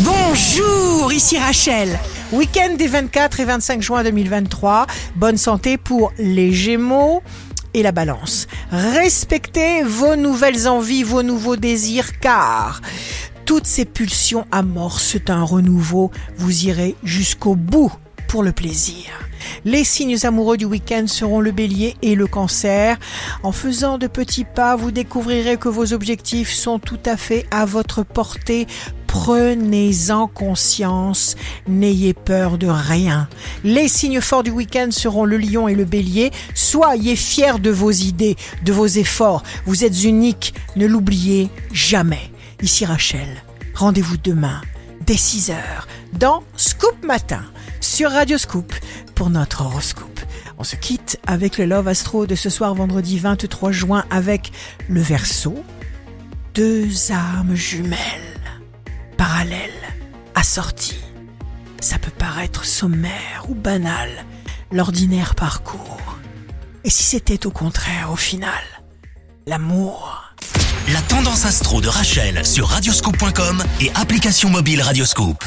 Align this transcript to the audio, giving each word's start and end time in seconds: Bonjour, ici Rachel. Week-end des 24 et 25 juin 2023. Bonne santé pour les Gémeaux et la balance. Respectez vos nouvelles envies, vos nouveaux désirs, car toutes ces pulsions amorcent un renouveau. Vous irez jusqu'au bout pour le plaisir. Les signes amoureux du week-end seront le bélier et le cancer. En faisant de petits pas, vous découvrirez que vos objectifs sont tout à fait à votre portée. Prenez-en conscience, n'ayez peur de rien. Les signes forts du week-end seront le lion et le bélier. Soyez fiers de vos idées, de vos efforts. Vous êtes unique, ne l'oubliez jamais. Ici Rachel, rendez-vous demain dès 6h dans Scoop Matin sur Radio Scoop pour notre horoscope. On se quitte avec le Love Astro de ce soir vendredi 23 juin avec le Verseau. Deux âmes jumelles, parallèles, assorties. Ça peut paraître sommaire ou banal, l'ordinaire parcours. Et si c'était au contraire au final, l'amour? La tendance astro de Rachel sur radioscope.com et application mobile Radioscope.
Bonjour, 0.00 1.12
ici 1.12 1.38
Rachel. 1.38 2.00
Week-end 2.32 2.74
des 2.76 2.88
24 2.88 3.38
et 3.38 3.44
25 3.44 3.80
juin 3.80 4.02
2023. 4.02 4.88
Bonne 5.14 5.36
santé 5.36 5.78
pour 5.78 6.12
les 6.18 6.52
Gémeaux 6.52 7.22
et 7.74 7.84
la 7.84 7.92
balance. 7.92 8.48
Respectez 8.72 9.84
vos 9.84 10.16
nouvelles 10.16 10.66
envies, 10.66 11.04
vos 11.04 11.22
nouveaux 11.22 11.54
désirs, 11.54 12.18
car 12.18 12.80
toutes 13.46 13.66
ces 13.66 13.84
pulsions 13.84 14.46
amorcent 14.50 15.28
un 15.28 15.44
renouveau. 15.44 16.10
Vous 16.38 16.66
irez 16.66 16.96
jusqu'au 17.04 17.54
bout 17.54 17.92
pour 18.26 18.42
le 18.42 18.50
plaisir. 18.50 19.04
Les 19.64 19.84
signes 19.84 20.18
amoureux 20.24 20.56
du 20.56 20.64
week-end 20.64 21.04
seront 21.06 21.40
le 21.40 21.52
bélier 21.52 21.94
et 22.02 22.16
le 22.16 22.26
cancer. 22.26 22.98
En 23.44 23.52
faisant 23.52 23.98
de 23.98 24.08
petits 24.08 24.44
pas, 24.44 24.74
vous 24.74 24.90
découvrirez 24.90 25.56
que 25.56 25.68
vos 25.68 25.92
objectifs 25.92 26.50
sont 26.50 26.80
tout 26.80 26.98
à 27.06 27.16
fait 27.16 27.46
à 27.52 27.64
votre 27.64 28.02
portée. 28.02 28.66
Prenez-en 29.14 30.26
conscience, 30.26 31.36
n'ayez 31.68 32.14
peur 32.14 32.58
de 32.58 32.66
rien. 32.66 33.28
Les 33.62 33.86
signes 33.86 34.20
forts 34.20 34.42
du 34.42 34.50
week-end 34.50 34.88
seront 34.90 35.24
le 35.24 35.38
lion 35.38 35.68
et 35.68 35.76
le 35.76 35.84
bélier. 35.84 36.32
Soyez 36.52 37.14
fiers 37.14 37.60
de 37.60 37.70
vos 37.70 37.92
idées, 37.92 38.34
de 38.64 38.72
vos 38.72 38.88
efforts. 38.88 39.44
Vous 39.66 39.84
êtes 39.84 40.02
unique, 40.02 40.52
ne 40.74 40.84
l'oubliez 40.84 41.48
jamais. 41.72 42.28
Ici 42.60 42.84
Rachel, 42.84 43.28
rendez-vous 43.76 44.16
demain 44.16 44.60
dès 45.06 45.14
6h 45.14 45.54
dans 46.18 46.42
Scoop 46.56 46.96
Matin 47.04 47.44
sur 47.80 48.10
Radio 48.10 48.36
Scoop 48.36 48.74
pour 49.14 49.30
notre 49.30 49.62
horoscope. 49.62 50.20
On 50.58 50.64
se 50.64 50.74
quitte 50.74 51.20
avec 51.24 51.56
le 51.58 51.66
Love 51.66 51.86
Astro 51.86 52.26
de 52.26 52.34
ce 52.34 52.50
soir 52.50 52.74
vendredi 52.74 53.20
23 53.20 53.70
juin 53.70 54.04
avec 54.10 54.50
le 54.88 55.00
Verseau. 55.00 55.54
Deux 56.54 57.12
âmes 57.12 57.54
jumelles, 57.54 57.98
parallèles, 59.44 59.94
assorties. 60.34 61.00
Ça 61.80 61.98
peut 61.98 62.10
paraître 62.10 62.64
sommaire 62.64 63.44
ou 63.48 63.54
banal, 63.54 64.08
l'ordinaire 64.72 65.34
parcours. 65.34 66.18
Et 66.84 66.90
si 66.90 67.02
c'était 67.02 67.46
au 67.46 67.50
contraire 67.50 68.10
au 68.10 68.16
final, 68.16 68.62
l'amour? 69.46 70.22
La 70.92 71.00
tendance 71.02 71.44
astro 71.44 71.80
de 71.80 71.88
Rachel 71.88 72.44
sur 72.46 72.68
radioscope.com 72.68 73.62
et 73.80 73.90
application 73.94 74.50
mobile 74.50 74.82
Radioscope. 74.82 75.44